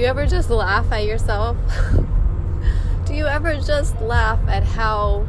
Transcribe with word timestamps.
you 0.00 0.06
ever 0.06 0.24
just 0.24 0.48
laugh 0.48 0.90
at 0.92 1.04
yourself? 1.04 1.58
Do 3.04 3.12
you 3.12 3.26
ever 3.26 3.56
just 3.56 4.00
laugh 4.00 4.40
at 4.48 4.62
how 4.62 5.28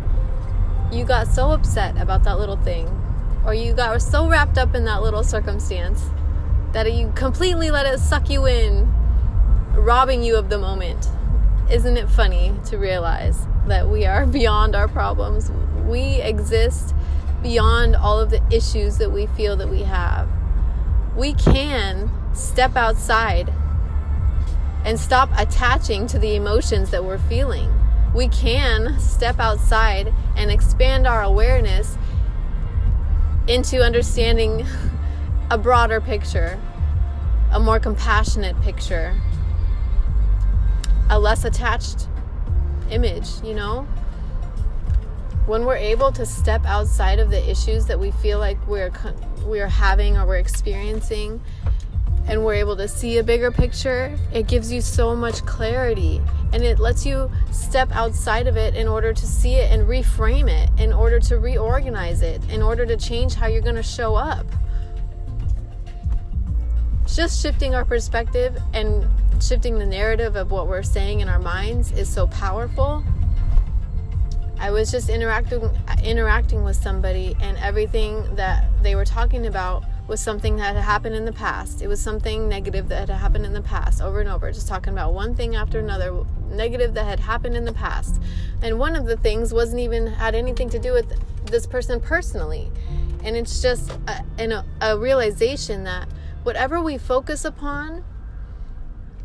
you 0.94 1.04
got 1.04 1.27
so 1.27 1.52
upset 1.52 2.02
about 2.02 2.23
that 2.23 2.39
little 2.39 2.55
thing? 2.55 2.88
Or 3.45 3.54
you 3.54 3.73
got 3.73 4.02
so 4.02 4.30
wrapped 4.30 4.57
up 4.57 4.73
in 4.73 4.86
that 4.86 5.02
little 5.02 5.26
circumstance 5.26 6.09
that 6.71 6.94
you 6.94 7.12
completely 7.16 7.70
let 7.70 7.86
it 7.86 7.99
suck 7.99 8.30
you 8.30 8.48
in, 8.48 8.89
robbing 9.73 10.23
you 10.23 10.38
of 10.38 10.49
the 10.49 10.57
moment? 10.57 11.09
Isn't 11.70 11.98
it 11.98 12.09
funny 12.09 12.53
to 12.67 12.77
realize 12.77 13.45
that 13.67 13.90
we 13.90 14.05
are 14.05 14.26
beyond 14.40 14.73
our 14.73 14.88
problems? 14.88 15.52
We 15.85 16.22
exist 16.22 16.95
beyond 17.44 17.98
all 17.98 18.22
of 18.22 18.30
the 18.30 18.41
issues 18.49 18.99
that 18.99 19.12
we 19.12 19.27
feel 19.27 19.58
that 19.58 19.67
we 19.67 19.84
have. 19.84 20.30
We 21.17 21.34
can 21.34 22.09
step 22.34 22.77
outside 22.77 23.53
and 24.84 24.99
stop 24.99 25.30
attaching 25.38 26.08
to 26.08 26.20
the 26.20 26.35
emotions 26.35 26.90
that 26.91 27.03
we're 27.03 27.20
feeling. 27.20 27.71
We 28.13 28.27
can 28.27 28.99
step 28.99 29.40
outside 29.40 30.13
and 30.35 30.52
expand 30.52 31.07
our 31.07 31.21
awareness 31.21 31.98
into 33.48 33.81
understanding 33.81 34.66
a 35.49 35.57
broader 35.57 36.02
picture, 36.02 36.59
a 37.52 37.59
more 37.59 37.80
compassionate 37.80 38.59
picture, 38.62 39.16
a 41.09 41.20
less 41.20 41.45
attached 41.45 42.07
image, 42.90 43.27
you 43.43 43.54
know? 43.54 43.88
When 45.45 45.66
we're 45.66 45.76
able 45.76 46.12
to 46.13 46.26
step 46.26 46.66
outside 46.66 47.20
of 47.20 47.29
the 47.29 47.49
issues 47.49 47.85
that 47.88 47.99
we 47.99 48.12
feel 48.12 48.40
like 48.40 48.66
we're 48.68 48.91
we're 49.43 49.68
having 49.68 50.18
or 50.18 50.26
we're 50.26 50.37
experiencing 50.37 51.41
and 52.32 52.46
we're 52.46 52.54
able 52.54 52.77
to 52.77 52.87
see 52.87 53.18
a 53.18 53.24
bigger 53.24 53.51
picture, 53.51 54.18
it 54.34 54.48
gives 54.48 54.71
you 54.71 54.79
so 54.79 55.13
much 55.13 55.46
clarity 55.46 56.21
and 56.54 56.63
it 56.63 56.79
lets 56.79 57.05
you 57.05 57.29
step 57.51 57.91
outside 57.91 58.48
of 58.48 58.55
it 58.55 58.74
in 58.74 58.87
order 58.87 59.12
to 59.12 59.27
see 59.27 59.55
it 59.55 59.70
and 59.70 59.85
reframe 59.85 60.49
it, 60.49 60.70
in 60.82 60.93
order 60.93 61.20
to 61.20 61.40
reorganize 61.40 62.21
it, 62.21 62.41
in 62.49 62.62
order 62.62 62.85
to 62.85 62.96
change 62.96 63.34
how 63.34 63.48
you're 63.48 63.62
going 63.62 63.76
to 63.76 63.84
show 63.84 64.16
up. 64.16 64.46
Just 67.06 67.41
shifting 67.41 67.75
our 67.75 67.84
perspective 67.84 68.57
and 68.74 69.06
shifting 69.44 69.78
the 69.78 69.85
narrative 69.85 70.38
of 70.38 70.52
what 70.52 70.68
we're 70.68 70.84
saying 70.84 71.19
in 71.19 71.28
our 71.28 71.40
minds 71.40 71.91
is 71.91 72.07
so 72.07 72.28
powerful. 72.28 73.03
I 74.57 74.72
was 74.72 74.90
just 74.90 75.09
interacting 75.09 75.69
interacting 76.02 76.63
with 76.63 76.78
somebody 76.78 77.35
and 77.41 77.57
everything 77.57 78.35
that 78.35 78.69
they 78.81 78.96
were 78.96 79.06
talking 79.06 79.47
about 79.47 79.84
was 80.12 80.19
something 80.19 80.57
that 80.57 80.75
had 80.75 80.84
happened 80.84 81.16
in 81.16 81.23
the 81.23 81.31
past. 81.31 81.81
It 81.81 81.88
was 81.88 82.01
something 82.01 82.50
negative 82.50 82.90
that 82.90 83.07
had 83.07 83.17
happened 83.17 83.45
in 83.45 83.53
the 83.53 83.62
past 83.62 84.01
over 84.01 84.19
and 84.19 84.28
over, 84.28 84.51
just 84.51 84.68
talking 84.68 84.91
about 84.91 85.13
one 85.13 85.35
thing 85.35 85.56
after 85.56 85.79
another 85.79 86.25
negative 86.50 86.94
that 86.95 87.06
had 87.06 87.22
happened 87.22 87.56
in 87.56 87.63
the 87.63 87.72
past. 87.72 88.22
And 88.62 88.78
one 88.78 88.97
of 88.97 89.06
the 89.06 89.16
things 89.16 89.53
wasn't 89.53 89.79
even 89.79 90.07
had 90.07 90.35
anything 90.35 90.69
to 90.72 90.79
do 90.79 90.91
with 90.91 91.18
this 91.45 91.66
person 91.66 92.01
personally. 92.01 92.69
And 93.23 93.38
it's 93.38 93.62
just 93.62 93.90
a, 94.09 94.25
a, 94.38 94.66
a 94.81 94.97
realization 94.97 95.85
that 95.85 96.09
whatever 96.44 96.81
we 96.81 96.97
focus 96.97 97.46
upon 97.46 98.03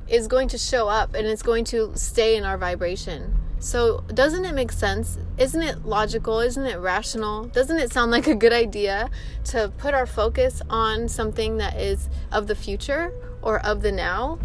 is 0.06 0.28
going 0.28 0.46
to 0.46 0.58
show 0.58 0.86
up 0.86 1.14
and 1.14 1.26
it's 1.26 1.42
going 1.42 1.64
to 1.64 1.96
stay 1.96 2.36
in 2.36 2.44
our 2.44 2.56
vibration. 2.56 3.36
So, 3.58 4.04
doesn't 4.12 4.44
it 4.44 4.54
make 4.54 4.70
sense? 4.70 5.18
Isn't 5.38 5.62
it 5.62 5.86
logical? 5.86 6.40
Isn't 6.40 6.66
it 6.66 6.78
rational? 6.78 7.44
Doesn't 7.44 7.78
it 7.78 7.92
sound 7.92 8.10
like 8.16 8.26
a 8.26 8.34
good 8.34 8.52
idea 8.52 9.10
to 9.46 9.72
put 9.78 9.94
our 9.94 10.06
focus 10.06 10.62
on 10.68 11.08
something 11.08 11.56
that 11.58 11.76
is 11.76 12.08
of 12.30 12.46
the 12.46 12.54
future 12.54 13.12
or 13.42 13.64
of 13.64 13.82
the 13.82 13.92
now? 13.92 14.38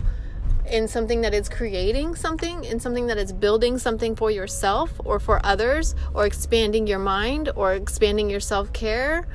In 0.69 0.87
something 0.87 1.21
that 1.21 1.33
is 1.33 1.49
creating 1.49 2.15
something, 2.15 2.63
in 2.63 2.79
something 2.79 3.07
that 3.07 3.17
is 3.17 3.33
building 3.33 3.77
something 3.77 4.15
for 4.15 4.31
yourself 4.31 4.93
or 5.03 5.19
for 5.19 5.45
others, 5.45 5.95
or 6.13 6.25
expanding 6.25 6.87
your 6.87 6.99
mind 6.99 7.49
or 7.55 7.73
expanding 7.73 8.29
your 8.29 8.39
self 8.39 8.71
care. 8.71 9.27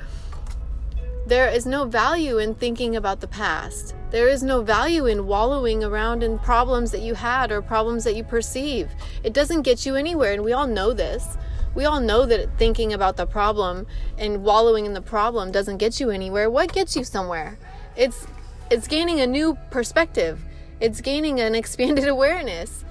There 1.26 1.48
is 1.48 1.66
no 1.66 1.84
value 1.84 2.38
in 2.38 2.54
thinking 2.54 2.94
about 2.94 3.18
the 3.18 3.26
past. 3.26 3.96
There 4.12 4.28
is 4.28 4.44
no 4.44 4.62
value 4.62 5.06
in 5.06 5.26
wallowing 5.26 5.82
around 5.82 6.22
in 6.22 6.38
problems 6.38 6.92
that 6.92 7.00
you 7.00 7.14
had 7.14 7.50
or 7.50 7.60
problems 7.60 8.04
that 8.04 8.14
you 8.14 8.22
perceive. 8.22 8.88
It 9.24 9.32
doesn't 9.32 9.62
get 9.62 9.84
you 9.84 9.96
anywhere, 9.96 10.32
and 10.32 10.44
we 10.44 10.52
all 10.52 10.68
know 10.68 10.92
this. 10.92 11.36
We 11.74 11.84
all 11.84 11.98
know 11.98 12.26
that 12.26 12.56
thinking 12.58 12.92
about 12.92 13.16
the 13.16 13.26
problem 13.26 13.88
and 14.16 14.44
wallowing 14.44 14.86
in 14.86 14.94
the 14.94 15.02
problem 15.02 15.50
doesn't 15.50 15.78
get 15.78 15.98
you 15.98 16.10
anywhere. 16.10 16.48
What 16.48 16.72
gets 16.72 16.94
you 16.94 17.02
somewhere? 17.02 17.58
It's 17.96 18.28
it's 18.70 18.86
gaining 18.86 19.20
a 19.20 19.26
new 19.26 19.58
perspective. 19.72 20.38
It's 20.78 21.00
gaining 21.00 21.40
an 21.40 21.54
expanded 21.62 22.06
awareness. 22.06 22.84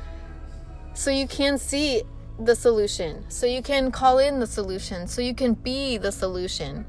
So 0.94 1.10
you 1.10 1.26
can 1.26 1.58
see 1.58 2.04
the 2.38 2.56
solution. 2.56 3.24
So 3.30 3.46
you 3.46 3.62
can 3.62 3.92
call 3.92 4.20
in 4.20 4.42
the 4.42 4.48
solution. 4.48 5.08
So 5.08 5.22
you 5.22 5.34
can 5.34 5.54
be 5.54 5.98
the 5.98 6.12
solution 6.12 6.86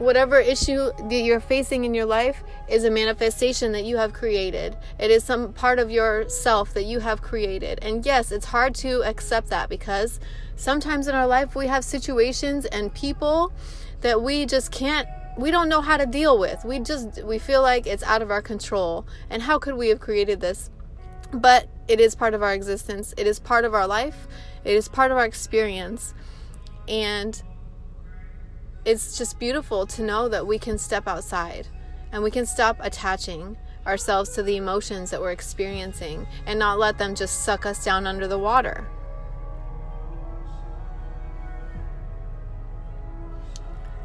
whatever 0.00 0.40
issue 0.40 0.90
that 1.10 1.20
you're 1.20 1.40
facing 1.40 1.84
in 1.84 1.92
your 1.92 2.06
life 2.06 2.42
is 2.68 2.84
a 2.84 2.90
manifestation 2.90 3.72
that 3.72 3.84
you 3.84 3.98
have 3.98 4.14
created. 4.14 4.74
It 4.98 5.10
is 5.10 5.22
some 5.22 5.52
part 5.52 5.78
of 5.78 5.90
yourself 5.90 6.72
that 6.72 6.84
you 6.84 7.00
have 7.00 7.20
created. 7.20 7.78
And 7.82 8.04
yes, 8.04 8.32
it's 8.32 8.46
hard 8.46 8.74
to 8.76 9.02
accept 9.04 9.48
that 9.50 9.68
because 9.68 10.18
sometimes 10.56 11.06
in 11.06 11.14
our 11.14 11.26
life 11.26 11.54
we 11.54 11.66
have 11.66 11.84
situations 11.84 12.64
and 12.64 12.92
people 12.94 13.52
that 14.00 14.22
we 14.22 14.46
just 14.46 14.72
can't 14.72 15.06
we 15.36 15.50
don't 15.50 15.68
know 15.68 15.80
how 15.80 15.96
to 15.96 16.06
deal 16.06 16.38
with. 16.38 16.64
We 16.64 16.80
just 16.80 17.22
we 17.22 17.38
feel 17.38 17.62
like 17.62 17.86
it's 17.86 18.02
out 18.02 18.22
of 18.22 18.30
our 18.30 18.42
control. 18.42 19.06
And 19.28 19.42
how 19.42 19.58
could 19.58 19.74
we 19.74 19.88
have 19.88 20.00
created 20.00 20.40
this? 20.40 20.70
But 21.30 21.68
it 21.88 22.00
is 22.00 22.14
part 22.14 22.32
of 22.32 22.42
our 22.42 22.54
existence. 22.54 23.14
It 23.18 23.26
is 23.26 23.38
part 23.38 23.64
of 23.66 23.74
our 23.74 23.86
life. 23.86 24.26
It 24.64 24.74
is 24.74 24.88
part 24.88 25.10
of 25.10 25.18
our 25.18 25.24
experience. 25.26 26.14
And 26.88 27.40
it's 28.84 29.18
just 29.18 29.38
beautiful 29.38 29.86
to 29.86 30.02
know 30.02 30.28
that 30.28 30.46
we 30.46 30.58
can 30.58 30.78
step 30.78 31.06
outside 31.06 31.68
and 32.12 32.22
we 32.22 32.30
can 32.30 32.46
stop 32.46 32.78
attaching 32.80 33.56
ourselves 33.86 34.30
to 34.30 34.42
the 34.42 34.56
emotions 34.56 35.10
that 35.10 35.20
we're 35.20 35.32
experiencing 35.32 36.26
and 36.46 36.58
not 36.58 36.78
let 36.78 36.98
them 36.98 37.14
just 37.14 37.44
suck 37.44 37.66
us 37.66 37.84
down 37.84 38.06
under 38.06 38.26
the 38.26 38.38
water. 38.38 38.86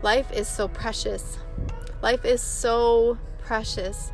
Life 0.02 0.32
is 0.32 0.48
so 0.48 0.68
precious. 0.68 1.40
Life 2.02 2.26
is 2.26 2.42
so 2.42 3.18
precious. 3.40 4.12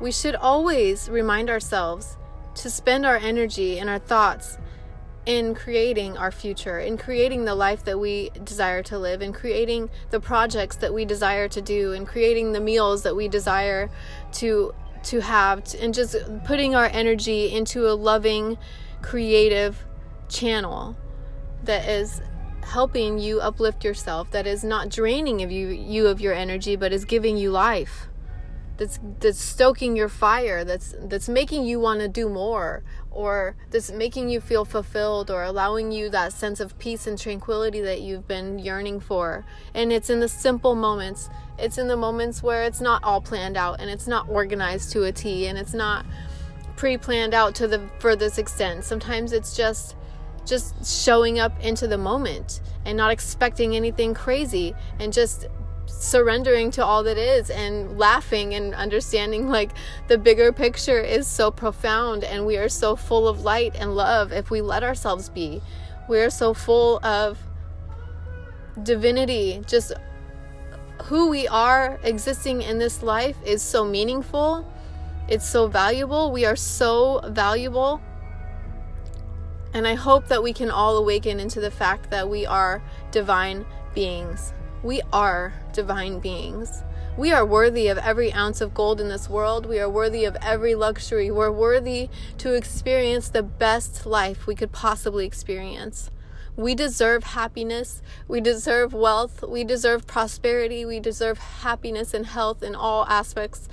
We 0.00 0.12
should 0.12 0.36
always 0.36 1.08
remind 1.08 1.50
ourselves 1.50 2.16
to 2.56 2.70
spend 2.70 3.04
our 3.04 3.16
energy 3.16 3.78
and 3.78 3.90
our 3.90 3.98
thoughts 3.98 4.58
in 5.26 5.54
creating 5.54 6.16
our 6.16 6.30
future, 6.30 6.78
in 6.78 6.96
creating 6.96 7.44
the 7.44 7.54
life 7.54 7.84
that 7.84 7.98
we 7.98 8.30
desire 8.44 8.82
to 8.82 8.98
live, 8.98 9.20
in 9.20 9.32
creating 9.32 9.90
the 10.10 10.20
projects 10.20 10.76
that 10.76 10.94
we 10.94 11.04
desire 11.04 11.48
to 11.48 11.60
do, 11.60 11.92
in 11.92 12.06
creating 12.06 12.52
the 12.52 12.60
meals 12.60 13.02
that 13.02 13.14
we 13.14 13.28
desire 13.28 13.90
to 14.32 14.74
to 15.02 15.20
have, 15.20 15.74
and 15.80 15.94
just 15.94 16.16
putting 16.44 16.74
our 16.74 16.86
energy 16.86 17.50
into 17.50 17.88
a 17.88 17.94
loving, 17.94 18.58
creative 19.00 19.84
channel 20.28 20.96
that 21.64 21.88
is 21.88 22.20
helping 22.62 23.18
you 23.18 23.40
uplift 23.40 23.82
yourself, 23.84 24.30
that 24.30 24.46
is 24.46 24.62
not 24.62 24.88
draining 24.88 25.42
of 25.42 25.50
you 25.50 25.68
you 25.68 26.06
of 26.06 26.20
your 26.20 26.34
energy, 26.34 26.76
but 26.76 26.92
is 26.92 27.04
giving 27.04 27.36
you 27.36 27.50
life 27.50 28.08
that's 28.80 28.98
that's 29.20 29.38
stoking 29.38 29.94
your 29.94 30.08
fire 30.08 30.64
that's 30.64 30.94
that's 31.02 31.28
making 31.28 31.66
you 31.66 31.78
want 31.78 32.00
to 32.00 32.08
do 32.08 32.30
more 32.30 32.82
or 33.10 33.54
that's 33.70 33.90
making 33.90 34.30
you 34.30 34.40
feel 34.40 34.64
fulfilled 34.64 35.30
or 35.30 35.42
allowing 35.42 35.92
you 35.92 36.08
that 36.08 36.32
sense 36.32 36.60
of 36.60 36.78
peace 36.78 37.06
and 37.06 37.18
tranquility 37.18 37.82
that 37.82 38.00
you've 38.00 38.26
been 38.26 38.58
yearning 38.58 38.98
for. 39.00 39.44
And 39.74 39.92
it's 39.92 40.08
in 40.08 40.20
the 40.20 40.28
simple 40.28 40.74
moments. 40.74 41.28
It's 41.58 41.76
in 41.76 41.88
the 41.88 41.96
moments 41.96 42.42
where 42.42 42.62
it's 42.62 42.80
not 42.80 43.04
all 43.04 43.20
planned 43.20 43.58
out 43.58 43.80
and 43.80 43.90
it's 43.90 44.06
not 44.06 44.28
organized 44.30 44.92
to 44.92 45.04
a 45.04 45.12
T 45.12 45.46
and 45.46 45.58
it's 45.58 45.74
not 45.74 46.06
pre-planned 46.76 47.34
out 47.34 47.54
to 47.56 47.68
the 47.68 47.86
furthest 47.98 48.38
extent. 48.38 48.84
Sometimes 48.84 49.32
it's 49.32 49.54
just 49.54 49.96
just 50.46 50.86
showing 51.04 51.38
up 51.38 51.52
into 51.62 51.86
the 51.86 51.98
moment 51.98 52.62
and 52.86 52.96
not 52.96 53.10
expecting 53.10 53.76
anything 53.76 54.14
crazy 54.14 54.74
and 54.98 55.12
just 55.12 55.46
surrendering 55.90 56.70
to 56.72 56.84
all 56.84 57.02
that 57.02 57.18
is 57.18 57.50
and 57.50 57.98
laughing 57.98 58.54
and 58.54 58.74
understanding 58.74 59.48
like 59.48 59.70
the 60.08 60.16
bigger 60.16 60.52
picture 60.52 61.00
is 61.00 61.26
so 61.26 61.50
profound 61.50 62.24
and 62.24 62.46
we 62.46 62.56
are 62.56 62.68
so 62.68 62.96
full 62.96 63.28
of 63.28 63.42
light 63.42 63.74
and 63.78 63.94
love 63.94 64.32
if 64.32 64.50
we 64.50 64.60
let 64.60 64.82
ourselves 64.82 65.28
be. 65.28 65.60
We 66.08 66.20
are 66.20 66.30
so 66.30 66.54
full 66.54 67.04
of 67.04 67.38
divinity. 68.82 69.62
Just 69.66 69.92
who 71.04 71.28
we 71.28 71.48
are 71.48 71.98
existing 72.02 72.62
in 72.62 72.78
this 72.78 73.02
life 73.02 73.36
is 73.44 73.62
so 73.62 73.84
meaningful. 73.84 74.66
It's 75.28 75.48
so 75.48 75.68
valuable. 75.68 76.32
We 76.32 76.44
are 76.44 76.56
so 76.56 77.20
valuable. 77.28 78.00
And 79.72 79.86
I 79.86 79.94
hope 79.94 80.26
that 80.28 80.42
we 80.42 80.52
can 80.52 80.70
all 80.70 80.96
awaken 80.96 81.38
into 81.38 81.60
the 81.60 81.70
fact 81.70 82.10
that 82.10 82.28
we 82.28 82.44
are 82.44 82.82
divine 83.12 83.64
beings. 83.94 84.52
We 84.82 85.02
are 85.12 85.52
divine 85.74 86.20
beings. 86.20 86.82
We 87.18 87.32
are 87.32 87.44
worthy 87.44 87.88
of 87.88 87.98
every 87.98 88.32
ounce 88.32 88.62
of 88.62 88.72
gold 88.72 88.98
in 88.98 89.08
this 89.08 89.28
world. 89.28 89.66
We 89.66 89.78
are 89.78 89.90
worthy 89.90 90.24
of 90.24 90.38
every 90.40 90.74
luxury. 90.74 91.30
We're 91.30 91.50
worthy 91.50 92.08
to 92.38 92.54
experience 92.54 93.28
the 93.28 93.42
best 93.42 94.06
life 94.06 94.46
we 94.46 94.54
could 94.54 94.72
possibly 94.72 95.26
experience. 95.26 96.10
We 96.56 96.74
deserve 96.74 97.24
happiness. 97.24 98.00
We 98.26 98.40
deserve 98.40 98.94
wealth. 98.94 99.44
We 99.46 99.64
deserve 99.64 100.06
prosperity. 100.06 100.86
We 100.86 100.98
deserve 100.98 101.36
happiness 101.38 102.14
and 102.14 102.24
health 102.24 102.62
in 102.62 102.74
all 102.74 103.04
aspects. 103.06 103.68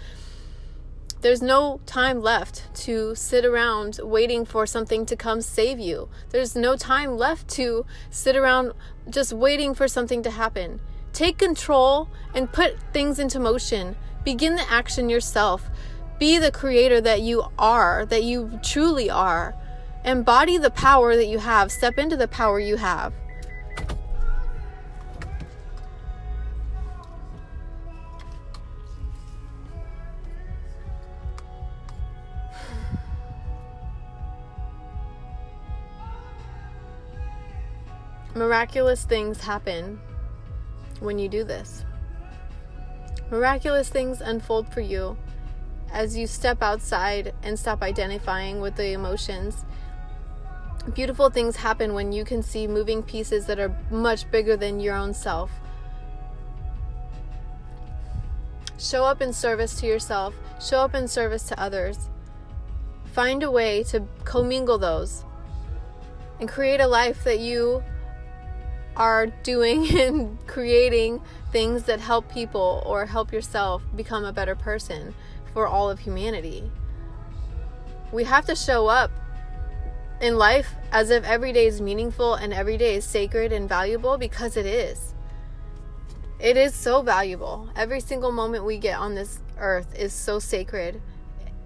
There's 1.22 1.42
no 1.42 1.80
time 1.86 2.22
left 2.22 2.64
to 2.84 3.16
sit 3.16 3.46
around 3.46 4.02
waiting 4.04 4.44
for 4.44 4.66
something 4.66 5.06
to 5.06 5.16
come 5.16 5.42
save 5.42 5.80
you. 5.80 6.10
There's 6.32 6.56
no 6.56 6.76
time 6.76 7.18
left 7.18 7.48
to 7.52 7.86
sit 8.10 8.36
around 8.36 8.74
just 9.10 9.32
waiting 9.32 9.74
for 9.74 9.88
something 9.88 10.22
to 10.24 10.32
happen. 10.32 10.82
Take 11.14 11.38
control 11.38 12.10
and 12.34 12.52
put 12.52 12.78
things 12.94 13.20
into 13.20 13.40
motion. 13.40 13.96
Begin 14.24 14.56
the 14.56 14.70
action 14.72 15.10
yourself. 15.10 15.70
Be 16.20 16.38
the 16.38 16.52
creator 16.52 17.00
that 17.02 17.22
you 17.22 17.46
are, 17.58 18.06
that 18.08 18.24
you 18.24 18.60
truly 18.64 19.10
are. 19.10 19.56
Embody 20.04 20.58
the 20.58 20.70
power 20.70 21.16
that 21.16 21.28
you 21.28 21.40
have. 21.40 21.72
Step 21.72 21.98
into 21.98 22.16
the 22.16 22.28
power 22.28 22.60
you 22.60 22.78
have. 22.78 23.14
Miraculous 38.36 39.04
things 39.04 39.42
happen 39.42 40.00
when 41.00 41.20
you 41.20 41.30
do 41.30 41.44
this. 41.44 41.86
Miraculous 43.30 43.90
things 43.90 44.22
unfold 44.22 44.72
for 44.72 44.82
you 44.82 45.18
as 45.92 46.18
you 46.18 46.28
step 46.28 46.62
outside 46.62 47.34
and 47.44 47.58
stop 47.58 47.82
identifying 47.82 48.62
with 48.62 48.76
the 48.76 48.92
emotions. 48.92 49.66
Beautiful 50.94 51.30
things 51.30 51.58
happen 51.58 51.94
when 51.94 52.12
you 52.12 52.24
can 52.24 52.42
see 52.42 52.68
moving 52.68 53.04
pieces 53.04 53.46
that 53.48 53.60
are 53.60 53.76
much 53.92 54.30
bigger 54.32 54.56
than 54.56 54.80
your 54.80 54.96
own 54.96 55.14
self. 55.14 55.52
Show 58.80 59.04
up 59.04 59.22
in 59.22 59.34
service 59.34 59.80
to 59.82 59.88
yourself, 59.88 60.34
show 60.62 60.80
up 60.80 60.94
in 60.96 61.08
service 61.08 61.44
to 61.50 61.60
others. 61.60 62.10
Find 63.12 63.44
a 63.44 63.52
way 63.52 63.84
to 63.86 64.04
commingle 64.24 64.78
those 64.78 65.26
and 66.40 66.48
create 66.48 66.80
a 66.80 66.88
life 66.88 67.24
that 67.24 67.40
you 67.40 67.84
are 68.98 69.28
doing 69.28 69.88
and 69.98 70.46
creating 70.48 71.22
things 71.52 71.84
that 71.84 72.02
help 72.02 72.30
people 72.30 72.84
or 72.86 73.06
help 73.06 73.32
yourself 73.32 73.82
become 73.96 74.26
a 74.26 74.34
better 74.34 74.56
person 74.56 75.14
for 75.54 75.68
all 75.68 75.90
of 75.90 76.00
humanity. 76.00 76.70
We 78.12 78.26
have 78.26 78.46
to 78.48 78.56
show 78.56 78.88
up 78.88 79.12
in 80.20 80.38
life 80.38 80.74
as 80.92 81.10
if 81.12 81.24
every 81.24 81.54
day 81.54 81.68
is 81.68 81.80
meaningful 81.80 82.34
and 82.34 82.54
every 82.54 82.78
day 82.78 82.96
is 82.96 83.06
sacred 83.06 83.54
and 83.54 83.70
valuable 83.70 84.18
because 84.18 84.58
it 84.58 84.66
is. 84.66 85.14
It 86.40 86.58
is 86.58 86.74
so 86.74 87.02
valuable. 87.02 87.70
Every 87.76 88.00
single 88.00 88.32
moment 88.32 88.64
we 88.64 88.78
get 88.78 89.00
on 89.00 89.16
this 89.16 89.40
earth 89.58 89.94
is 89.98 90.14
so 90.14 90.40
sacred. 90.40 91.02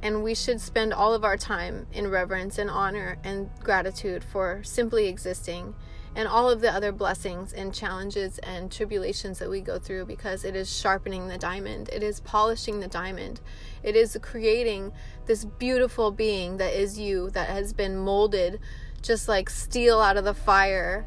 And 0.02 0.24
we 0.24 0.34
should 0.34 0.60
spend 0.60 0.94
all 0.94 1.14
of 1.14 1.24
our 1.24 1.38
time 1.38 1.86
in 1.94 2.10
reverence 2.10 2.58
and 2.58 2.70
honor 2.70 3.18
and 3.24 3.50
gratitude 3.60 4.24
for 4.24 4.64
simply 4.64 5.08
existing 5.08 5.76
and 6.16 6.28
all 6.28 6.50
of 6.50 6.62
the 6.62 6.72
other 6.72 6.92
blessings 6.92 7.54
and 7.54 7.74
challenges 7.74 8.38
and 8.40 8.72
tribulations 8.72 9.40
that 9.40 9.50
we 9.50 9.62
go 9.62 9.80
through 9.80 10.06
because 10.06 10.44
it 10.44 10.56
is 10.56 10.72
sharpening 10.72 11.28
the 11.28 11.38
diamond, 11.38 11.90
it 11.90 12.04
is 12.04 12.20
polishing 12.20 12.80
the 12.80 12.88
diamond, 12.88 13.40
it 13.82 13.96
is 13.96 14.18
creating 14.22 14.92
this 15.26 15.46
beautiful 15.46 16.12
being 16.12 16.58
that 16.58 16.74
is 16.74 17.00
you 17.00 17.30
that 17.32 17.50
has 17.50 17.72
been 17.72 17.98
molded 17.98 18.60
just 19.02 19.28
like 19.28 19.50
steel 19.50 20.00
out 20.00 20.18
of 20.18 20.26
the 20.26 20.34
fire 20.34 21.06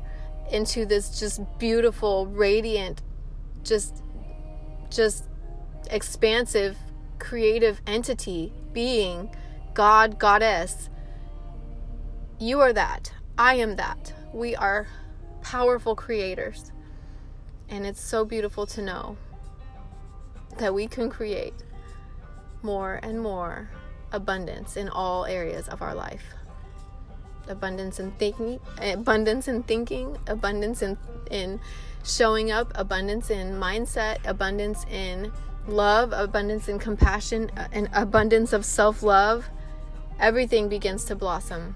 into 0.50 0.86
this 0.86 1.18
just 1.20 1.40
beautiful, 1.58 2.26
radiant, 2.26 3.02
just 3.62 4.02
just 4.90 5.24
expansive, 5.90 6.78
creative 7.18 7.80
entity, 7.86 8.52
being, 8.72 9.34
God, 9.74 10.18
goddess. 10.18 10.88
You 12.38 12.60
are 12.60 12.72
that. 12.72 13.12
I 13.36 13.54
am 13.56 13.76
that 13.76 14.12
we 14.34 14.56
are 14.56 14.88
powerful 15.42 15.94
creators. 15.94 16.72
And 17.68 17.86
it's 17.86 18.00
so 18.00 18.24
beautiful 18.24 18.66
to 18.66 18.82
know 18.82 19.16
that 20.58 20.74
we 20.74 20.86
can 20.86 21.08
create 21.08 21.54
more 22.62 22.98
and 23.02 23.20
more 23.20 23.70
abundance 24.12 24.76
in 24.76 24.88
all 24.88 25.24
areas 25.24 25.68
of 25.68 25.82
our 25.82 25.94
life. 25.94 26.24
Abundance 27.48 28.00
in 28.00 28.10
thinking, 28.12 28.58
abundance 28.80 29.48
in 29.48 29.62
thinking, 29.62 30.16
abundance 30.26 30.82
in 30.82 30.98
in 31.30 31.60
showing 32.04 32.50
up, 32.50 32.72
abundance 32.74 33.30
in 33.30 33.52
mindset, 33.52 34.18
abundance 34.26 34.84
in 34.90 35.30
love, 35.66 36.12
abundance 36.12 36.68
in 36.68 36.78
compassion, 36.78 37.50
uh, 37.56 37.68
and 37.72 37.88
abundance 37.92 38.52
of 38.52 38.64
self-love. 38.64 39.48
Everything 40.18 40.68
begins 40.68 41.04
to 41.04 41.14
blossom 41.14 41.74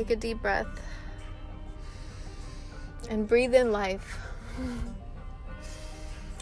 Take 0.00 0.08
a 0.08 0.16
deep 0.16 0.40
breath 0.40 0.66
and 3.10 3.28
breathe 3.28 3.54
in 3.54 3.70
life. 3.70 4.18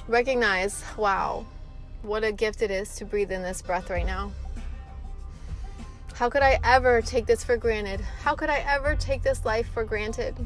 Recognize, 0.06 0.84
wow, 0.96 1.44
what 2.02 2.22
a 2.22 2.30
gift 2.30 2.62
it 2.62 2.70
is 2.70 2.94
to 2.94 3.04
breathe 3.04 3.32
in 3.32 3.42
this 3.42 3.60
breath 3.60 3.90
right 3.90 4.06
now. 4.06 4.30
How 6.14 6.30
could 6.30 6.42
I 6.42 6.60
ever 6.62 7.02
take 7.02 7.26
this 7.26 7.42
for 7.42 7.56
granted? 7.56 8.00
How 8.22 8.36
could 8.36 8.48
I 8.48 8.58
ever 8.58 8.94
take 8.94 9.24
this 9.24 9.44
life 9.44 9.68
for 9.74 9.82
granted? 9.82 10.36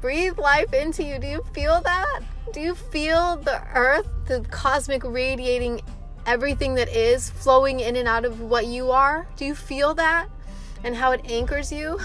Breathe 0.00 0.38
life 0.38 0.72
into 0.72 1.02
you. 1.02 1.18
Do 1.18 1.26
you 1.26 1.44
feel 1.52 1.80
that? 1.80 2.20
Do 2.52 2.60
you 2.60 2.76
feel 2.76 3.34
the 3.38 3.60
earth, 3.74 4.06
the 4.26 4.46
cosmic 4.52 5.02
radiating 5.02 5.80
everything 6.24 6.76
that 6.76 6.88
is 6.88 7.30
flowing 7.30 7.80
in 7.80 7.96
and 7.96 8.06
out 8.06 8.24
of 8.24 8.40
what 8.40 8.66
you 8.66 8.92
are? 8.92 9.26
Do 9.34 9.44
you 9.44 9.56
feel 9.56 9.92
that? 9.94 10.28
And 10.84 10.96
how 10.96 11.12
it 11.12 11.20
anchors 11.24 11.72
you, 11.72 11.98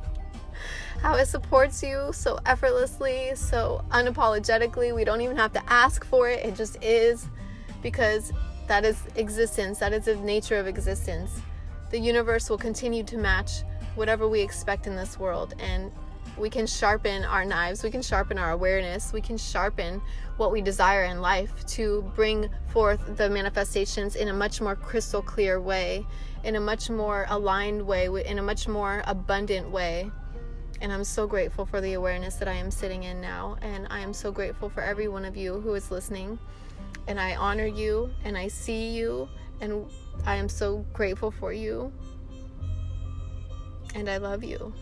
how 1.02 1.14
it 1.14 1.26
supports 1.26 1.82
you 1.82 2.10
so 2.12 2.38
effortlessly, 2.46 3.32
so 3.34 3.84
unapologetically. 3.90 4.94
We 4.94 5.04
don't 5.04 5.20
even 5.20 5.36
have 5.36 5.52
to 5.52 5.62
ask 5.72 6.04
for 6.04 6.28
it, 6.28 6.44
it 6.44 6.56
just 6.56 6.82
is 6.82 7.26
because 7.82 8.32
that 8.66 8.84
is 8.84 9.02
existence, 9.16 9.78
that 9.78 9.92
is 9.92 10.06
the 10.06 10.16
nature 10.16 10.56
of 10.56 10.66
existence. 10.66 11.40
The 11.90 11.98
universe 11.98 12.48
will 12.50 12.58
continue 12.58 13.04
to 13.04 13.18
match 13.18 13.62
whatever 13.94 14.26
we 14.28 14.40
expect 14.40 14.86
in 14.86 14.96
this 14.96 15.18
world, 15.18 15.54
and 15.58 15.92
we 16.36 16.50
can 16.50 16.66
sharpen 16.66 17.24
our 17.24 17.44
knives, 17.44 17.84
we 17.84 17.90
can 17.90 18.02
sharpen 18.02 18.38
our 18.38 18.50
awareness, 18.50 19.12
we 19.12 19.20
can 19.20 19.36
sharpen 19.38 20.02
what 20.36 20.50
we 20.50 20.60
desire 20.60 21.04
in 21.04 21.20
life 21.20 21.64
to 21.66 22.10
bring 22.16 22.48
forth 22.68 23.16
the 23.16 23.30
manifestations 23.30 24.16
in 24.16 24.28
a 24.28 24.32
much 24.32 24.60
more 24.60 24.74
crystal 24.74 25.22
clear 25.22 25.60
way 25.60 26.04
in 26.44 26.56
a 26.56 26.60
much 26.60 26.90
more 26.90 27.26
aligned 27.28 27.82
way, 27.82 28.08
in 28.26 28.38
a 28.38 28.42
much 28.42 28.68
more 28.68 29.02
abundant 29.06 29.70
way. 29.70 30.10
And 30.80 30.92
I'm 30.92 31.04
so 31.04 31.26
grateful 31.26 31.64
for 31.64 31.80
the 31.80 31.94
awareness 31.94 32.36
that 32.36 32.48
I 32.48 32.52
am 32.52 32.70
sitting 32.70 33.04
in 33.04 33.20
now. 33.20 33.56
And 33.62 33.86
I 33.90 34.00
am 34.00 34.12
so 34.12 34.30
grateful 34.30 34.68
for 34.68 34.82
every 34.82 35.08
one 35.08 35.24
of 35.24 35.36
you 35.36 35.60
who 35.60 35.74
is 35.74 35.90
listening. 35.90 36.38
And 37.08 37.18
I 37.18 37.36
honor 37.36 37.66
you 37.66 38.10
and 38.24 38.36
I 38.36 38.48
see 38.48 38.90
you. 38.90 39.28
And 39.60 39.86
I 40.26 40.36
am 40.36 40.48
so 40.48 40.84
grateful 40.92 41.30
for 41.30 41.52
you. 41.52 41.92
And 43.94 44.08
I 44.10 44.18
love 44.18 44.44
you. 44.44 44.74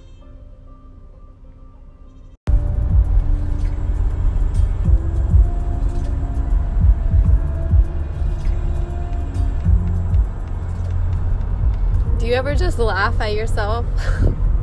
You 12.32 12.38
ever 12.38 12.54
just 12.54 12.78
laugh 12.78 13.20
at 13.20 13.34
yourself? 13.34 13.84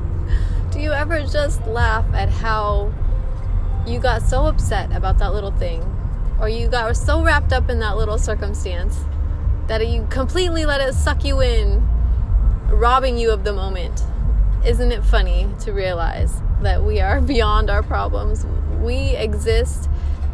Do 0.71 0.79
you 0.79 0.91
ever 0.91 1.21
just 1.21 1.67
laugh 1.67 2.03
at 2.15 2.27
how 2.27 2.91
you 3.85 3.99
got 3.99 4.23
so 4.23 4.47
upset 4.47 4.91
about 4.91 5.19
that 5.19 5.33
little 5.33 5.51
thing? 5.51 5.83
Or 6.39 6.49
you 6.49 6.67
got 6.67 6.97
so 6.97 7.23
wrapped 7.23 7.53
up 7.53 7.69
in 7.69 7.77
that 7.77 7.95
little 7.95 8.17
circumstance 8.17 8.97
that 9.67 9.87
you 9.87 10.07
completely 10.09 10.65
let 10.65 10.81
it 10.81 10.95
suck 10.95 11.23
you 11.23 11.43
in, 11.43 11.87
robbing 12.69 13.19
you 13.19 13.29
of 13.29 13.43
the 13.43 13.53
moment? 13.53 14.01
Isn't 14.65 14.91
it 14.91 15.03
funny 15.03 15.47
to 15.59 15.71
realize 15.71 16.41
that 16.63 16.83
we 16.83 16.99
are 16.99 17.21
beyond 17.35 17.69
our 17.69 17.83
problems? 17.83 18.47
We 18.79 19.15
exist 19.15 19.87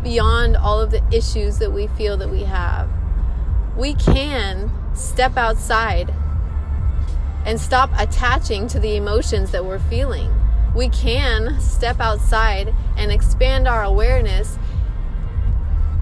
beyond 0.04 0.56
all 0.56 0.80
of 0.80 0.90
the 0.90 1.04
issues 1.12 1.58
that 1.58 1.74
we 1.74 1.88
feel 1.88 2.16
that 2.16 2.30
we 2.30 2.44
have. 2.44 2.90
We 3.76 3.94
can 3.94 4.72
step 4.96 5.36
outside 5.36 6.14
and 7.46 7.62
stop 7.62 7.90
attaching 7.98 8.68
to 8.68 8.80
the 8.80 8.96
emotions 8.96 9.52
that 9.52 9.64
we're 9.64 9.80
feeling. 9.80 10.32
we 10.76 10.90
can 10.90 11.58
step 11.62 12.02
outside 12.02 12.74
and 12.98 13.12
expand 13.12 13.66
our 13.68 13.84
awareness 13.84 14.60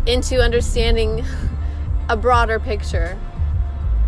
into 0.08 0.42
understanding 0.42 1.24
a 2.10 2.18
broader 2.18 2.60
picture, 2.60 3.18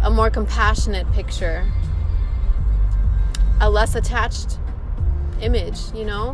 a 0.02 0.10
more 0.10 0.30
compassionate 0.30 1.10
picture, 1.14 1.72
a 3.62 3.70
less 3.70 3.96
attached 3.96 4.58
image, 5.40 5.80
you 5.94 6.04
know? 6.04 6.34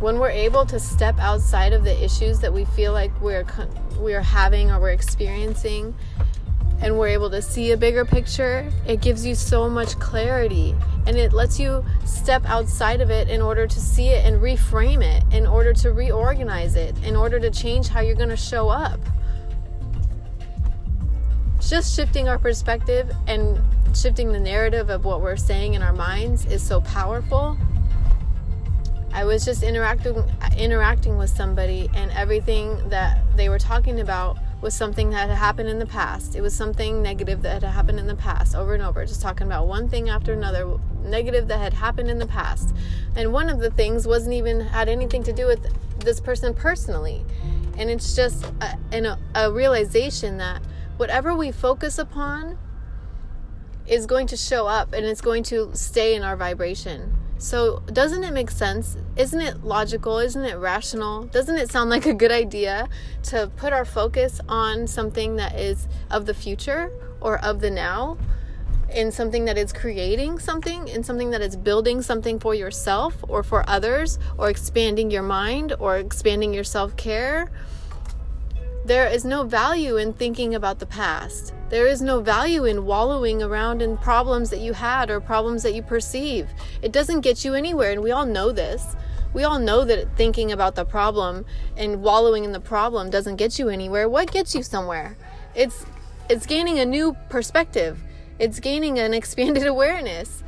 When 0.00 0.20
we're 0.20 0.30
able 0.30 0.64
to 0.66 0.78
step 0.78 1.18
outside 1.18 1.72
of 1.72 1.82
the 1.82 2.04
issues 2.04 2.38
that 2.40 2.52
we 2.52 2.64
feel 2.66 2.92
like 2.92 3.18
we're 3.20 3.44
we're 3.98 4.22
having 4.22 4.70
or 4.70 4.78
we're 4.78 4.90
experiencing 4.90 5.92
and 6.80 6.98
we're 6.98 7.08
able 7.08 7.30
to 7.30 7.42
see 7.42 7.72
a 7.72 7.76
bigger 7.76 8.04
picture, 8.04 8.70
it 8.86 9.00
gives 9.00 9.26
you 9.26 9.34
so 9.34 9.68
much 9.68 9.98
clarity 9.98 10.74
and 11.06 11.16
it 11.16 11.32
lets 11.32 11.58
you 11.58 11.84
step 12.04 12.44
outside 12.44 13.00
of 13.00 13.10
it 13.10 13.28
in 13.28 13.40
order 13.40 13.66
to 13.66 13.80
see 13.80 14.08
it 14.08 14.24
and 14.24 14.40
reframe 14.40 15.02
it, 15.02 15.24
in 15.32 15.46
order 15.46 15.72
to 15.72 15.92
reorganize 15.92 16.76
it, 16.76 16.96
in 17.02 17.16
order 17.16 17.40
to 17.40 17.50
change 17.50 17.88
how 17.88 18.00
you're 18.00 18.14
going 18.14 18.28
to 18.28 18.36
show 18.36 18.68
up. 18.68 19.00
Just 21.60 21.96
shifting 21.96 22.28
our 22.28 22.38
perspective 22.38 23.10
and 23.26 23.58
shifting 23.96 24.32
the 24.32 24.40
narrative 24.40 24.90
of 24.90 25.04
what 25.04 25.20
we're 25.20 25.36
saying 25.36 25.74
in 25.74 25.82
our 25.82 25.92
minds 25.92 26.44
is 26.46 26.62
so 26.62 26.80
powerful. 26.82 27.58
I 29.12 29.24
was 29.24 29.44
just 29.44 29.62
interacting 29.62 30.22
interacting 30.56 31.16
with 31.16 31.30
somebody 31.30 31.90
and 31.94 32.10
everything 32.12 32.88
that 32.90 33.22
they 33.36 33.48
were 33.48 33.58
talking 33.58 34.00
about 34.00 34.38
was 34.60 34.74
something 34.74 35.10
that 35.10 35.28
had 35.28 35.38
happened 35.38 35.68
in 35.68 35.78
the 35.78 35.86
past. 35.86 36.34
It 36.34 36.40
was 36.40 36.54
something 36.54 37.00
negative 37.00 37.42
that 37.42 37.62
had 37.62 37.72
happened 37.72 38.00
in 38.00 38.06
the 38.06 38.16
past 38.16 38.56
over 38.56 38.74
and 38.74 38.82
over, 38.82 39.04
just 39.06 39.22
talking 39.22 39.46
about 39.46 39.68
one 39.68 39.88
thing 39.88 40.08
after 40.08 40.32
another 40.32 40.78
negative 41.02 41.46
that 41.48 41.58
had 41.58 41.74
happened 41.74 42.10
in 42.10 42.18
the 42.18 42.26
past. 42.26 42.74
And 43.14 43.32
one 43.32 43.48
of 43.48 43.60
the 43.60 43.70
things 43.70 44.06
wasn't 44.06 44.34
even 44.34 44.60
had 44.60 44.88
anything 44.88 45.22
to 45.24 45.32
do 45.32 45.46
with 45.46 45.66
this 46.00 46.20
person 46.20 46.54
personally. 46.54 47.24
And 47.76 47.88
it's 47.88 48.16
just 48.16 48.44
a, 48.60 48.76
a, 48.92 49.18
a 49.34 49.52
realization 49.52 50.38
that 50.38 50.62
whatever 50.96 51.34
we 51.34 51.52
focus 51.52 51.98
upon 51.98 52.58
is 53.86 54.06
going 54.06 54.26
to 54.26 54.36
show 54.36 54.66
up 54.66 54.92
and 54.92 55.06
it's 55.06 55.20
going 55.20 55.44
to 55.44 55.70
stay 55.74 56.14
in 56.14 56.22
our 56.22 56.36
vibration. 56.36 57.17
So, 57.38 57.82
doesn't 57.92 58.24
it 58.24 58.32
make 58.32 58.50
sense? 58.50 58.96
Isn't 59.16 59.40
it 59.40 59.62
logical? 59.62 60.18
Isn't 60.18 60.44
it 60.44 60.56
rational? 60.56 61.24
Doesn't 61.24 61.56
it 61.56 61.70
sound 61.70 61.88
like 61.88 62.06
a 62.06 62.14
good 62.14 62.32
idea 62.32 62.88
to 63.24 63.50
put 63.56 63.72
our 63.72 63.84
focus 63.84 64.40
on 64.48 64.86
something 64.86 65.36
that 65.36 65.58
is 65.58 65.86
of 66.10 66.26
the 66.26 66.34
future 66.34 66.90
or 67.20 67.38
of 67.38 67.60
the 67.60 67.70
now? 67.70 68.18
In 68.92 69.12
something 69.12 69.44
that 69.44 69.58
is 69.58 69.72
creating 69.72 70.38
something, 70.38 70.88
in 70.88 71.04
something 71.04 71.30
that 71.30 71.42
is 71.42 71.56
building 71.56 72.00
something 72.02 72.40
for 72.40 72.54
yourself 72.54 73.14
or 73.28 73.42
for 73.42 73.68
others, 73.68 74.18
or 74.38 74.48
expanding 74.48 75.10
your 75.10 75.22
mind 75.22 75.74
or 75.78 75.98
expanding 75.98 76.54
your 76.54 76.64
self 76.64 76.96
care 76.96 77.50
there 78.88 79.06
is 79.06 79.22
no 79.22 79.44
value 79.44 79.98
in 79.98 80.14
thinking 80.14 80.54
about 80.54 80.78
the 80.78 80.86
past. 80.86 81.52
There 81.70 81.86
is 81.86 82.00
no 82.00 82.20
value 82.20 82.64
in 82.64 82.86
wallowing 82.86 83.42
around 83.42 83.82
in 83.82 83.98
problems 83.98 84.48
that 84.50 84.60
you 84.60 84.72
had 84.72 85.10
or 85.10 85.20
problems 85.20 85.62
that 85.64 85.74
you 85.74 85.82
perceive. 85.82 86.48
It 86.80 86.92
doesn't 86.92 87.20
get 87.20 87.44
you 87.44 87.52
anywhere, 87.52 87.92
and 87.92 88.02
we 88.02 88.10
all 88.10 88.24
know 88.24 88.52
this. 88.52 88.96
We 89.34 89.44
all 89.44 89.58
know 89.58 89.84
that 89.84 90.16
thinking 90.16 90.50
about 90.50 90.74
the 90.76 90.86
problem 90.86 91.44
and 91.76 92.02
wallowing 92.02 92.44
in 92.44 92.52
the 92.52 92.60
problem 92.60 93.10
doesn't 93.10 93.36
get 93.36 93.58
you 93.58 93.68
anywhere. 93.68 94.08
What 94.08 94.32
gets 94.32 94.54
you 94.54 94.62
somewhere? 94.62 95.18
It's 95.54 95.84
it's 96.30 96.46
gaining 96.46 96.78
a 96.78 96.86
new 96.86 97.16
perspective. 97.28 97.98
It's 98.38 98.60
gaining 98.60 98.98
an 98.98 99.12
expanded 99.20 99.66
awareness. 99.66 100.42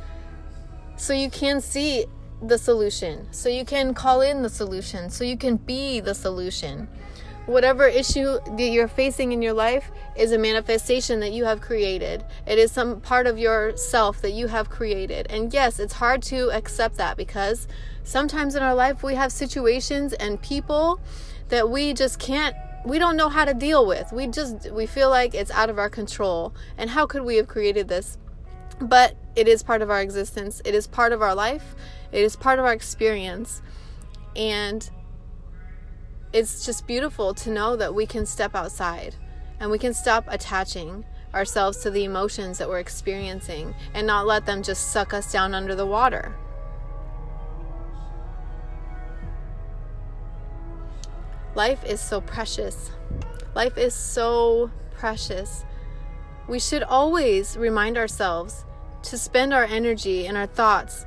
So 0.97 1.13
you 1.13 1.29
can 1.29 1.61
see 1.61 2.05
the 2.41 2.57
solution. 2.57 3.27
So 3.31 3.49
you 3.49 3.65
can 3.65 3.93
call 3.93 4.21
in 4.21 4.41
the 4.41 4.49
solution. 4.49 5.11
So 5.11 5.23
you 5.23 5.37
can 5.37 5.57
be 5.57 5.99
the 5.99 6.15
solution 6.15 6.87
whatever 7.45 7.87
issue 7.87 8.39
that 8.57 8.69
you're 8.69 8.87
facing 8.87 9.31
in 9.31 9.41
your 9.41 9.53
life 9.53 9.91
is 10.15 10.31
a 10.31 10.37
manifestation 10.37 11.19
that 11.19 11.31
you 11.31 11.45
have 11.45 11.61
created. 11.61 12.23
It 12.45 12.59
is 12.59 12.71
some 12.71 13.01
part 13.01 13.27
of 13.27 13.37
yourself 13.37 14.21
that 14.21 14.31
you 14.31 14.47
have 14.47 14.69
created. 14.69 15.27
And 15.29 15.53
yes, 15.53 15.79
it's 15.79 15.93
hard 15.93 16.21
to 16.23 16.51
accept 16.51 16.97
that 16.97 17.17
because 17.17 17.67
sometimes 18.03 18.55
in 18.55 18.63
our 18.63 18.75
life 18.75 19.03
we 19.03 19.15
have 19.15 19.31
situations 19.31 20.13
and 20.13 20.41
people 20.41 20.99
that 21.49 21.69
we 21.69 21.93
just 21.93 22.19
can't 22.19 22.55
we 22.83 22.97
don't 22.97 23.15
know 23.15 23.29
how 23.29 23.45
to 23.45 23.53
deal 23.53 23.85
with. 23.85 24.11
We 24.11 24.27
just 24.27 24.71
we 24.71 24.85
feel 24.85 25.09
like 25.09 25.35
it's 25.35 25.51
out 25.51 25.69
of 25.69 25.77
our 25.77 25.89
control. 25.89 26.53
And 26.77 26.89
how 26.89 27.05
could 27.05 27.21
we 27.23 27.35
have 27.35 27.47
created 27.47 27.87
this? 27.87 28.17
But 28.79 29.15
it 29.35 29.47
is 29.47 29.61
part 29.61 29.81
of 29.81 29.91
our 29.91 30.01
existence. 30.01 30.61
It 30.65 30.73
is 30.73 30.87
part 30.87 31.13
of 31.13 31.21
our 31.21 31.35
life. 31.35 31.75
It 32.11 32.23
is 32.23 32.35
part 32.35 32.57
of 32.57 32.65
our 32.65 32.73
experience. 32.73 33.61
And 34.35 34.89
it's 36.33 36.65
just 36.65 36.87
beautiful 36.87 37.33
to 37.33 37.49
know 37.49 37.75
that 37.75 37.93
we 37.93 38.05
can 38.05 38.25
step 38.25 38.55
outside 38.55 39.15
and 39.59 39.69
we 39.69 39.77
can 39.77 39.93
stop 39.93 40.25
attaching 40.27 41.03
ourselves 41.33 41.77
to 41.79 41.89
the 41.89 42.03
emotions 42.03 42.57
that 42.57 42.69
we're 42.69 42.79
experiencing 42.79 43.73
and 43.93 44.07
not 44.07 44.25
let 44.25 44.45
them 44.45 44.63
just 44.63 44.91
suck 44.91 45.13
us 45.13 45.31
down 45.31 45.53
under 45.53 45.75
the 45.75 45.85
water. 45.85 46.35
Life 51.53 51.83
is 51.83 51.99
so 51.99 52.21
precious. 52.21 52.91
Life 53.55 53.77
is 53.77 53.93
so 53.93 54.71
precious. 54.91 55.65
We 56.47 56.59
should 56.59 56.83
always 56.83 57.57
remind 57.57 57.97
ourselves 57.97 58.65
to 59.03 59.17
spend 59.17 59.53
our 59.53 59.65
energy 59.65 60.27
and 60.27 60.37
our 60.37 60.45
thoughts 60.45 61.05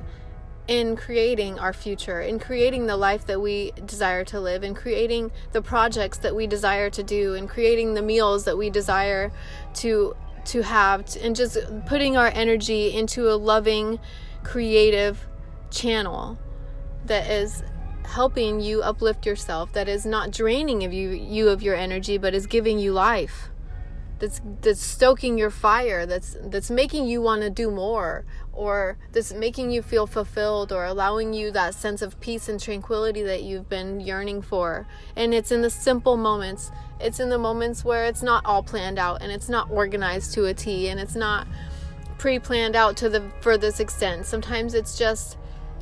in 0.67 0.95
creating 0.95 1.59
our 1.59 1.73
future, 1.73 2.21
in 2.21 2.39
creating 2.39 2.87
the 2.87 2.97
life 2.97 3.25
that 3.27 3.39
we 3.39 3.71
desire 3.85 4.23
to 4.25 4.39
live, 4.39 4.63
in 4.63 4.73
creating 4.73 5.31
the 5.51 5.61
projects 5.61 6.17
that 6.19 6.35
we 6.35 6.47
desire 6.47 6.89
to 6.89 7.03
do, 7.03 7.33
in 7.35 7.47
creating 7.47 7.93
the 7.93 8.01
meals 8.01 8.45
that 8.45 8.57
we 8.57 8.69
desire 8.69 9.31
to 9.75 10.15
to 10.45 10.61
have, 10.61 11.05
and 11.21 11.35
just 11.35 11.57
putting 11.87 12.17
our 12.17 12.27
energy 12.27 12.93
into 12.93 13.31
a 13.31 13.35
loving, 13.35 13.99
creative 14.43 15.27
channel 15.71 16.37
that 17.05 17.29
is 17.29 17.63
helping 18.03 18.59
you 18.59 18.83
uplift 18.83 19.25
yourself, 19.25 19.73
that 19.73 19.87
is 19.87 20.05
not 20.05 20.31
draining 20.31 20.83
of 20.83 20.93
you 20.93 21.09
you 21.09 21.49
of 21.49 21.61
your 21.61 21.75
energy, 21.75 22.17
but 22.17 22.33
is 22.33 22.47
giving 22.47 22.79
you 22.79 22.91
life 22.91 23.49
that's 24.19 24.41
that's 24.61 24.81
stoking 24.81 25.37
your 25.37 25.49
fire 25.49 26.05
that's 26.05 26.37
that's 26.43 26.69
making 26.69 27.05
you 27.05 27.21
want 27.21 27.41
to 27.41 27.49
do 27.49 27.69
more 27.69 28.25
or 28.53 28.97
that's 29.11 29.33
making 29.33 29.69
you 29.69 29.81
feel 29.81 30.07
fulfilled 30.07 30.71
or 30.71 30.85
allowing 30.85 31.33
you 31.33 31.51
that 31.51 31.73
sense 31.73 32.01
of 32.01 32.19
peace 32.21 32.47
and 32.47 32.59
tranquility 32.59 33.21
that 33.21 33.43
you've 33.43 33.67
been 33.67 33.99
yearning 33.99 34.41
for. 34.41 34.87
And 35.15 35.33
it's 35.33 35.51
in 35.51 35.61
the 35.61 35.69
simple 35.69 36.15
moments 36.15 36.71
it's 36.99 37.19
in 37.19 37.29
the 37.29 37.37
moments 37.37 37.83
where 37.83 38.05
it's 38.05 38.23
not 38.23 38.45
all 38.45 38.63
planned 38.63 38.97
out 38.97 39.21
and 39.21 39.31
it's 39.31 39.49
not 39.49 39.69
organized 39.69 40.33
to 40.33 40.45
a 40.45 40.53
T 40.53 40.87
and 40.87 40.99
it's 40.99 41.15
not 41.15 41.45
pre-planned 42.17 42.75
out 42.75 42.95
to 42.97 43.09
the 43.09 43.29
furthest 43.41 43.81
extent. 43.81 44.25
Sometimes 44.25 44.73
it's 44.73 44.97
just 44.97 45.37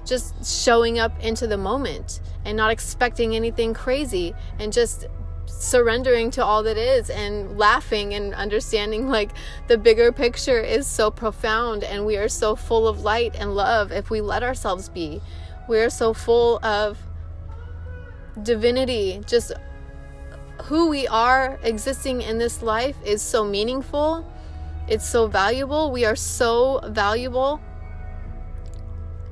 just 0.05 0.45
showing 0.45 0.99
up 0.99 1.17
into 1.23 1.47
the 1.47 1.57
moment 1.57 2.19
and 2.43 2.57
not 2.57 2.71
expecting 2.71 3.35
anything 3.35 3.73
crazy 3.73 4.33
and 4.59 4.73
just 4.73 5.05
surrendering 5.59 6.31
to 6.31 6.43
all 6.43 6.63
that 6.63 6.77
is 6.77 7.09
and 7.09 7.57
laughing 7.57 8.13
and 8.13 8.33
understanding 8.33 9.09
like 9.09 9.31
the 9.67 9.77
bigger 9.77 10.11
picture 10.11 10.59
is 10.59 10.85
so 10.87 11.09
profound 11.09 11.83
and 11.83 12.05
we 12.05 12.17
are 12.17 12.29
so 12.29 12.55
full 12.55 12.87
of 12.87 13.01
light 13.01 13.35
and 13.35 13.55
love 13.55 13.91
if 13.91 14.09
we 14.09 14.21
let 14.21 14.43
ourselves 14.43 14.89
be. 14.89 15.21
We 15.67 15.79
are 15.79 15.89
so 15.89 16.13
full 16.13 16.59
of 16.65 16.97
divinity. 18.41 19.21
Just 19.25 19.53
who 20.63 20.89
we 20.89 21.07
are 21.07 21.59
existing 21.63 22.21
in 22.21 22.37
this 22.37 22.61
life 22.61 22.97
is 23.05 23.21
so 23.21 23.43
meaningful. 23.43 24.25
It's 24.87 25.07
so 25.07 25.27
valuable. 25.27 25.91
We 25.91 26.05
are 26.05 26.15
so 26.15 26.81
valuable. 26.85 27.61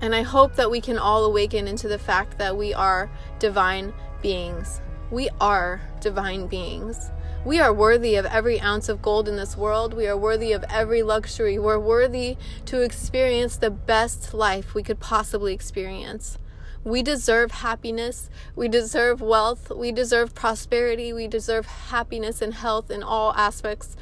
And 0.01 0.15
I 0.15 0.23
hope 0.23 0.55
that 0.55 0.71
we 0.71 0.81
can 0.81 0.97
all 0.97 1.25
awaken 1.25 1.67
into 1.67 1.87
the 1.87 1.99
fact 1.99 2.37
that 2.39 2.57
we 2.57 2.73
are 2.73 3.09
divine 3.39 3.93
beings. 4.21 4.81
We 5.11 5.27
are 5.41 5.81
divine 5.99 6.47
beings. 6.47 7.11
We 7.43 7.59
are 7.59 7.73
worthy 7.73 8.15
of 8.15 8.25
every 8.25 8.61
ounce 8.61 8.87
of 8.87 9.01
gold 9.01 9.27
in 9.27 9.35
this 9.35 9.57
world. 9.57 9.93
We 9.93 10.07
are 10.07 10.15
worthy 10.15 10.53
of 10.53 10.63
every 10.69 11.03
luxury. 11.03 11.59
We're 11.59 11.79
worthy 11.79 12.37
to 12.67 12.81
experience 12.81 13.57
the 13.57 13.71
best 13.71 14.33
life 14.33 14.73
we 14.73 14.83
could 14.83 15.01
possibly 15.01 15.53
experience. 15.53 16.37
We 16.85 17.03
deserve 17.03 17.51
happiness. 17.51 18.29
We 18.55 18.69
deserve 18.69 19.19
wealth. 19.19 19.69
We 19.69 19.91
deserve 19.91 20.33
prosperity. 20.33 21.11
We 21.11 21.27
deserve 21.27 21.65
happiness 21.65 22.41
and 22.41 22.53
health 22.53 22.89
in 22.89 23.03
all 23.03 23.33
aspects. 23.33 23.97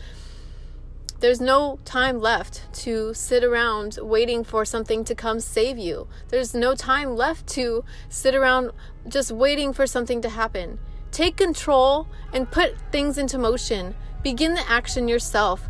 There's 1.22 1.42
no 1.42 1.80
time 1.86 2.22
left 2.22 2.72
to 2.84 3.16
sit 3.16 3.44
around 3.44 3.98
waiting 4.00 4.44
for 4.44 4.64
something 4.64 5.04
to 5.06 5.16
come 5.16 5.40
save 5.40 5.80
you. 5.80 6.08
There's 6.28 6.54
no 6.54 6.76
time 6.76 7.16
left 7.16 7.48
to 7.48 7.84
sit 8.10 8.36
around 8.36 8.74
just 9.08 9.32
waiting 9.32 9.74
for 9.74 9.88
something 9.88 10.22
to 10.22 10.30
happen. 10.30 10.78
Take 11.20 11.36
control 11.36 12.08
and 12.32 12.50
put 12.50 12.78
things 12.94 13.18
into 13.18 13.38
motion. 13.38 13.94
Begin 14.24 14.54
the 14.54 14.72
action 14.72 15.10
yourself. 15.10 15.68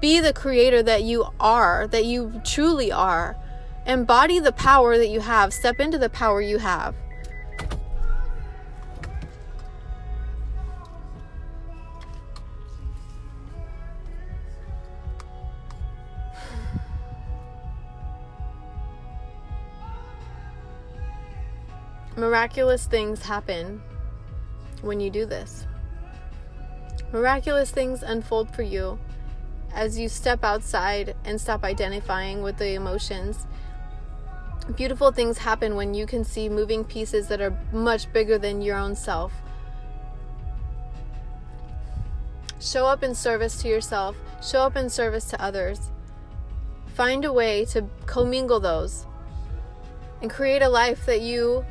Be 0.00 0.20
the 0.20 0.32
creator 0.32 0.80
that 0.80 1.02
you 1.02 1.26
are, 1.40 1.88
that 1.88 2.04
you 2.04 2.40
truly 2.44 2.92
are. 2.92 3.36
Embody 3.84 4.38
the 4.38 4.52
power 4.52 4.96
that 4.96 5.08
you 5.08 5.18
have. 5.18 5.52
Step 5.52 5.80
into 5.80 5.98
the 5.98 6.08
power 6.08 6.40
you 6.40 6.58
have. 6.58 6.94
Miraculous 22.16 22.86
things 22.86 23.22
happen 23.22 23.82
when 24.82 25.00
you 25.00 25.10
do 25.10 25.24
this. 25.24 25.66
Miraculous 27.12 27.70
things 27.70 28.02
unfold 28.02 28.54
for 28.54 28.62
you 28.62 28.98
as 29.74 29.98
you 29.98 30.08
step 30.08 30.44
outside 30.44 31.16
and 31.24 31.40
stop 31.40 31.64
identifying 31.64 32.42
with 32.42 32.58
the 32.58 32.74
emotions. 32.74 33.46
Beautiful 34.76 35.10
things 35.10 35.38
happen 35.38 35.74
when 35.74 35.94
you 35.94 36.06
can 36.06 36.24
see 36.24 36.48
moving 36.48 36.84
pieces 36.84 37.28
that 37.28 37.40
are 37.40 37.58
much 37.72 38.12
bigger 38.12 38.38
than 38.38 38.62
your 38.62 38.76
own 38.76 38.94
self. 38.94 39.32
Show 42.60 42.86
up 42.86 43.02
in 43.02 43.14
service 43.14 43.60
to 43.62 43.68
yourself, 43.68 44.16
show 44.42 44.60
up 44.60 44.76
in 44.76 44.88
service 44.88 45.24
to 45.30 45.42
others. 45.42 45.90
Find 46.94 47.24
a 47.24 47.32
way 47.32 47.64
to 47.66 47.88
commingle 48.06 48.60
those 48.60 49.06
and 50.20 50.30
create 50.30 50.62
a 50.62 50.68
life 50.68 51.04
that 51.06 51.22
you 51.22 51.64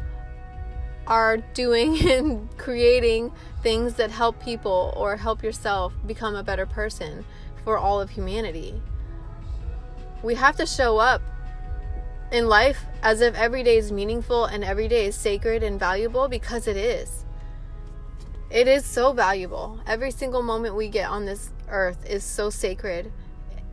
are 1.08 1.38
doing 1.38 2.00
and 2.10 2.58
creating 2.58 3.31
things 3.63 3.96
that 3.96 4.12
help 4.12 4.41
people 4.41 4.93
or 4.96 5.17
help 5.17 5.43
yourself 5.43 5.93
become 6.05 6.36
a 6.36 6.43
better 6.43 6.65
person 6.65 7.25
for 7.63 7.77
all 7.77 8.01
of 8.01 8.10
humanity. 8.10 8.81
We 10.24 10.36
have 10.36 10.55
to 10.58 10.65
show 10.65 10.98
up 10.98 11.22
in 12.31 12.48
life 12.48 12.86
as 13.03 13.22
if 13.22 13.36
every 13.36 13.63
day 13.63 13.77
is 13.77 13.91
meaningful 13.91 14.46
and 14.46 14.63
every 14.63 14.88
day 14.88 15.05
is 15.05 15.15
sacred 15.15 15.63
and 15.63 15.79
valuable 15.79 16.27
because 16.27 16.67
it 16.67 16.77
is. 16.77 17.25
It 18.50 18.67
is 18.67 18.86
so 18.86 19.13
valuable. 19.13 19.79
Every 19.88 20.12
single 20.12 20.41
moment 20.41 20.75
we 20.75 20.89
get 20.89 21.10
on 21.10 21.25
this 21.25 21.51
earth 21.70 22.05
is 22.05 22.24
so 22.24 22.50
sacred, 22.50 23.12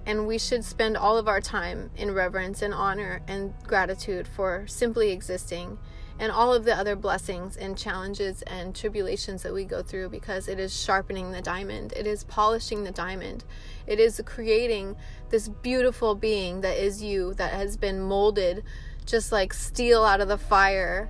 and 0.07 0.27
we 0.27 0.39
should 0.39 0.65
spend 0.65 0.97
all 0.97 1.19
of 1.19 1.27
our 1.27 1.41
time 1.41 1.91
in 1.97 2.15
reverence 2.15 2.63
and 2.63 2.73
honor 2.73 3.21
and 3.27 3.55
gratitude 3.67 4.29
for 4.29 4.67
simply 4.69 5.11
existing 5.11 5.79
and 6.19 6.33
all 6.33 6.53
of 6.53 6.65
the 6.65 6.75
other 6.75 6.97
blessings 6.97 7.57
and 7.57 7.79
challenges 7.79 8.43
and 8.43 8.75
tribulations 8.75 9.43
that 9.43 9.55
we 9.55 9.65
go 9.65 9.83
through 9.83 10.09
because 10.09 10.49
it 10.49 10.59
is 10.59 10.79
sharpening 10.79 11.31
the 11.31 11.41
diamond, 11.41 11.93
it 11.97 12.07
is 12.07 12.25
polishing 12.25 12.85
the 12.85 12.91
diamond, 12.91 13.45
it 13.87 14.01
is 14.01 14.21
creating 14.25 14.97
this 15.31 15.49
beautiful 15.49 16.15
being 16.15 16.61
that 16.63 16.77
is 16.77 17.03
you 17.03 17.35
that 17.35 17.53
has 17.53 17.77
been 17.77 18.01
molded 18.01 18.65
just 19.07 19.31
like 19.33 19.55
steel 19.55 20.05
out 20.05 20.21
of 20.21 20.29
the 20.29 20.39
fire 20.39 21.09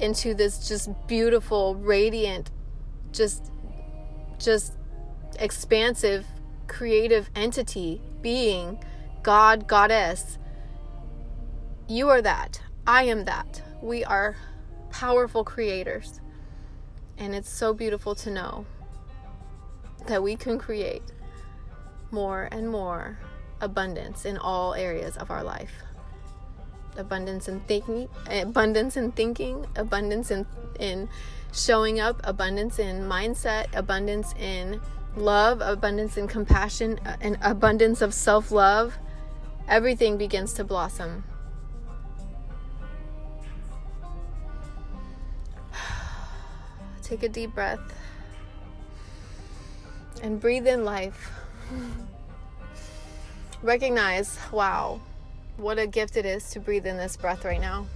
into 0.00 0.34
this 0.34 0.68
just 0.68 0.90
beautiful, 1.06 1.74
radiant, 1.76 2.50
just 3.12 3.50
just 4.38 4.74
expansive, 5.38 6.26
creative 6.66 7.30
entity, 7.34 8.00
being, 8.20 8.82
God, 9.22 9.66
goddess. 9.66 10.38
You 11.88 12.08
are 12.08 12.20
that. 12.22 12.60
I 12.86 13.04
am 13.04 13.24
that 13.24 13.62
we 13.80 14.04
are 14.04 14.36
powerful 14.90 15.44
creators. 15.44 16.20
And 17.18 17.34
it's 17.34 17.48
so 17.48 17.72
beautiful 17.72 18.14
to 18.16 18.30
know 18.30 18.66
that 20.06 20.22
we 20.22 20.36
can 20.36 20.58
create 20.58 21.02
more 22.10 22.48
and 22.52 22.68
more 22.68 23.18
abundance 23.60 24.24
in 24.24 24.36
all 24.38 24.74
areas 24.74 25.16
of 25.16 25.30
our 25.30 25.42
life. 25.42 25.72
Abundance 26.96 27.48
in 27.48 27.60
thinking, 27.60 28.08
abundance 28.30 28.96
in 28.96 29.12
thinking, 29.12 29.66
abundance 29.76 30.30
in 30.30 30.46
in 30.78 31.08
showing 31.52 32.00
up, 32.00 32.20
abundance 32.24 32.78
in 32.78 33.02
mindset, 33.02 33.66
abundance 33.74 34.34
in 34.38 34.80
love, 35.16 35.60
abundance 35.60 36.16
in 36.16 36.28
compassion, 36.28 36.98
uh, 37.06 37.16
an 37.20 37.38
abundance 37.42 38.02
of 38.02 38.12
self-love. 38.14 38.98
Everything 39.68 40.16
begins 40.16 40.52
to 40.54 40.64
blossom 40.64 41.24
Take 47.06 47.22
a 47.22 47.28
deep 47.28 47.54
breath 47.54 47.78
and 50.24 50.40
breathe 50.40 50.66
in 50.66 50.84
life. 50.84 51.30
Recognize, 53.62 54.40
wow, 54.50 55.00
what 55.56 55.78
a 55.78 55.86
gift 55.86 56.16
it 56.16 56.26
is 56.26 56.50
to 56.50 56.58
breathe 56.58 56.84
in 56.84 56.96
this 56.96 57.16
breath 57.16 57.44
right 57.44 57.60
now. 57.60 57.86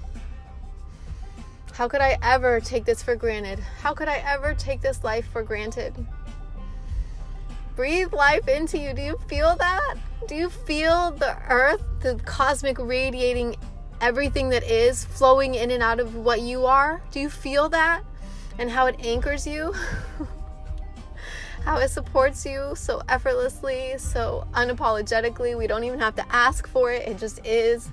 How 1.72 1.88
could 1.88 2.00
I 2.00 2.18
ever 2.22 2.60
take 2.60 2.84
this 2.84 3.02
for 3.02 3.16
granted? 3.16 3.58
How 3.80 3.94
could 3.94 4.06
I 4.06 4.22
ever 4.24 4.54
take 4.54 4.80
this 4.80 5.02
life 5.02 5.26
for 5.32 5.42
granted? 5.42 5.92
Breathe 7.74 8.12
life 8.12 8.46
into 8.46 8.78
you. 8.78 8.94
Do 8.94 9.02
you 9.02 9.18
feel 9.26 9.56
that? 9.56 9.96
Do 10.28 10.36
you 10.36 10.50
feel 10.50 11.10
the 11.10 11.36
earth, 11.48 11.82
the 12.00 12.14
cosmic 12.24 12.78
radiating 12.78 13.56
everything 14.00 14.50
that 14.50 14.62
is 14.62 15.04
flowing 15.04 15.56
in 15.56 15.72
and 15.72 15.82
out 15.82 15.98
of 15.98 16.14
what 16.14 16.42
you 16.42 16.66
are? 16.66 17.02
Do 17.10 17.18
you 17.18 17.28
feel 17.28 17.68
that? 17.70 18.04
And 18.60 18.70
how 18.70 18.86
it 18.86 18.94
anchors 19.02 19.46
you, 19.46 19.74
how 21.64 21.78
it 21.78 21.88
supports 21.88 22.44
you 22.44 22.74
so 22.76 23.00
effortlessly, 23.08 23.94
so 23.96 24.46
unapologetically. 24.52 25.56
We 25.56 25.66
don't 25.66 25.82
even 25.82 25.98
have 25.98 26.14
to 26.16 26.24
ask 26.30 26.68
for 26.68 26.92
it, 26.92 27.08
it 27.08 27.18
just 27.18 27.44
is 27.44 27.88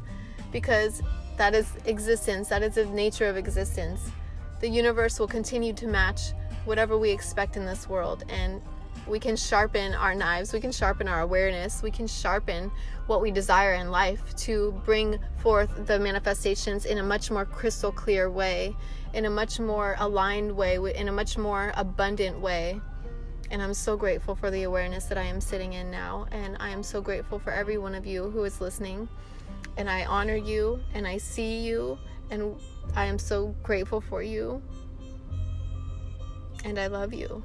because 0.51 1.01
that 1.37 1.55
is 1.55 1.71
existence, 1.85 2.49
that 2.49 2.63
is 2.63 2.75
the 2.75 2.85
nature 2.85 3.27
of 3.27 3.37
existence. 3.37 4.11
The 4.59 4.67
universe 4.67 5.19
will 5.19 5.27
continue 5.27 5.71
to 5.73 5.87
match 5.87 6.33
whatever 6.65 6.97
we 6.97 7.11
expect 7.11 7.55
in 7.55 7.65
this 7.65 7.87
world, 7.87 8.25
and 8.27 8.61
we 9.07 9.19
can 9.19 9.35
sharpen 9.35 9.93
our 9.93 10.13
knives, 10.13 10.53
we 10.53 10.59
can 10.59 10.71
sharpen 10.71 11.07
our 11.07 11.21
awareness, 11.21 11.81
we 11.81 11.91
can 11.91 12.07
sharpen 12.07 12.71
what 13.07 13.21
we 13.21 13.31
desire 13.31 13.73
in 13.73 13.91
life 13.91 14.35
to 14.35 14.79
bring 14.85 15.19
forth 15.37 15.87
the 15.87 15.97
manifestations 15.99 16.85
in 16.85 16.97
a 16.97 17.03
much 17.03 17.31
more 17.31 17.45
crystal 17.45 17.91
clear 17.91 18.29
way 18.29 18.75
in 19.13 19.25
a 19.25 19.29
much 19.29 19.59
more 19.59 19.95
aligned 19.99 20.55
way, 20.55 20.77
in 20.95 21.07
a 21.07 21.11
much 21.11 21.37
more 21.37 21.73
abundant 21.75 22.39
way. 22.39 22.79
And 23.49 23.61
I'm 23.61 23.73
so 23.73 23.95
grateful 23.95 24.35
for 24.35 24.51
the 24.51 24.63
awareness 24.63 25.05
that 25.05 25.17
I 25.17 25.23
am 25.23 25.39
sitting 25.39 25.73
in 25.73 25.89
now. 25.89 26.27
And 26.31 26.57
I 26.59 26.69
am 26.69 26.83
so 26.83 27.01
grateful 27.01 27.39
for 27.39 27.51
every 27.51 27.77
one 27.77 27.95
of 27.95 28.05
you 28.05 28.29
who 28.29 28.43
is 28.43 28.59
listening. 28.59 29.07
And 29.77 29.89
I 29.89 30.05
honor 30.05 30.35
you 30.35 30.79
and 30.93 31.07
I 31.07 31.17
see 31.17 31.59
you. 31.61 31.97
And 32.29 32.55
I 32.95 33.05
am 33.05 33.17
so 33.17 33.55
grateful 33.63 34.01
for 34.01 34.21
you. 34.21 34.61
And 36.65 36.77
I 36.77 36.87
love 36.87 37.13
you. 37.13 37.43